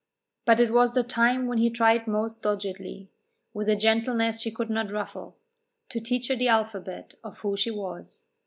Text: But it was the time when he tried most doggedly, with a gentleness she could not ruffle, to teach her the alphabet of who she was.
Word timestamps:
But 0.45 0.59
it 0.59 0.71
was 0.73 0.95
the 0.95 1.03
time 1.03 1.45
when 1.45 1.59
he 1.59 1.69
tried 1.69 2.07
most 2.07 2.41
doggedly, 2.41 3.11
with 3.53 3.69
a 3.69 3.75
gentleness 3.75 4.41
she 4.41 4.49
could 4.49 4.71
not 4.71 4.89
ruffle, 4.89 5.35
to 5.89 5.99
teach 5.99 6.27
her 6.29 6.35
the 6.35 6.47
alphabet 6.47 7.13
of 7.23 7.37
who 7.41 7.55
she 7.55 7.69
was. 7.69 8.23